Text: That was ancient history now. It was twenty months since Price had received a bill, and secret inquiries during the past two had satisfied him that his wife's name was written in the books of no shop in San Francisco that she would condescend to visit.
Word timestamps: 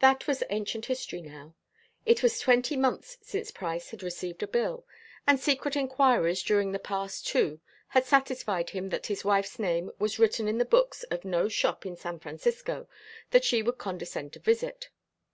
That 0.00 0.26
was 0.26 0.42
ancient 0.50 0.84
history 0.84 1.22
now. 1.22 1.54
It 2.04 2.22
was 2.22 2.38
twenty 2.38 2.76
months 2.76 3.16
since 3.22 3.50
Price 3.50 3.92
had 3.92 4.02
received 4.02 4.42
a 4.42 4.46
bill, 4.46 4.86
and 5.26 5.40
secret 5.40 5.74
inquiries 5.74 6.42
during 6.42 6.72
the 6.72 6.78
past 6.78 7.26
two 7.26 7.58
had 7.86 8.04
satisfied 8.04 8.68
him 8.68 8.90
that 8.90 9.06
his 9.06 9.24
wife's 9.24 9.58
name 9.58 9.90
was 9.98 10.18
written 10.18 10.48
in 10.48 10.58
the 10.58 10.66
books 10.66 11.02
of 11.04 11.24
no 11.24 11.48
shop 11.48 11.86
in 11.86 11.96
San 11.96 12.18
Francisco 12.18 12.90
that 13.30 13.42
she 13.46 13.62
would 13.62 13.78
condescend 13.78 14.34
to 14.34 14.38
visit. 14.38 14.90